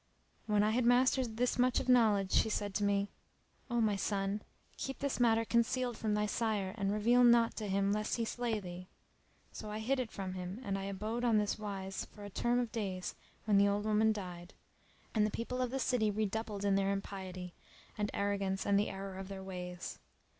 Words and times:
When 0.47 0.63
I 0.63 0.71
had 0.71 0.83
mastered 0.83 1.37
this 1.37 1.59
much 1.59 1.79
of 1.79 1.87
knowledge 1.87 2.31
she 2.31 2.49
said 2.49 2.73
to 2.73 2.83
me:—O 2.83 3.79
my 3.79 3.95
son, 3.95 4.41
keep 4.75 4.97
this 4.97 5.19
matter 5.19 5.45
concealed 5.45 5.95
from 5.95 6.15
thy 6.15 6.25
sire 6.25 6.73
and 6.75 6.91
reveal 6.91 7.23
naught 7.23 7.55
to 7.57 7.67
him 7.67 7.93
lest 7.93 8.15
he 8.17 8.25
slay 8.25 8.59
thee. 8.59 8.87
So 9.51 9.69
I 9.69 9.77
hid 9.77 9.99
it 9.99 10.09
from 10.11 10.33
him 10.33 10.59
and 10.63 10.75
I 10.75 10.85
abode 10.85 11.23
on 11.23 11.37
this 11.37 11.59
wise 11.59 12.05
for 12.05 12.23
a 12.23 12.31
term 12.31 12.57
of 12.57 12.71
days 12.71 13.13
when 13.45 13.59
the 13.59 13.67
old 13.67 13.85
woman 13.85 14.11
died, 14.11 14.55
and 15.13 15.23
the 15.23 15.29
people 15.29 15.61
of 15.61 15.69
the 15.69 15.77
city 15.77 16.09
redoubled 16.09 16.65
in 16.65 16.73
their 16.73 16.97
impiety[FN#321] 16.97 17.51
and 17.99 18.11
arrogance 18.11 18.65
and 18.65 18.79
the 18.79 18.89
error 18.89 19.19
of 19.19 19.27
their 19.27 19.43
ways. 19.43 19.99